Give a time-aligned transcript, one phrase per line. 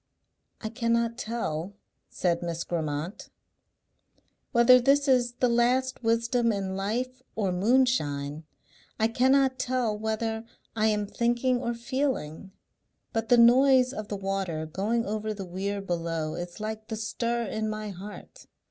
[0.61, 1.75] "I cannot tell,"
[2.09, 3.29] said Miss Grammont,
[4.51, 8.43] "whether this is the last wisdom in life or moonshine.
[8.99, 10.43] I cannot tell whether
[10.75, 12.51] I am thinking or feeling;
[13.13, 17.43] but the noise of the water going over the weir below is like the stir
[17.43, 18.47] in my heart.